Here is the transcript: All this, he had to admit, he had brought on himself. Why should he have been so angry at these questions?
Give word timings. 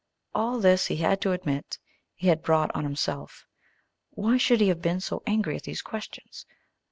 All 0.33 0.59
this, 0.59 0.87
he 0.87 0.95
had 0.97 1.21
to 1.21 1.31
admit, 1.31 1.77
he 2.15 2.25
had 2.27 2.41
brought 2.41 2.75
on 2.75 2.81
himself. 2.83 3.45
Why 4.09 4.35
should 4.37 4.59
he 4.59 4.69
have 4.69 4.81
been 4.81 4.99
so 4.99 5.21
angry 5.27 5.55
at 5.55 5.61
these 5.61 5.83
questions? 5.83 6.47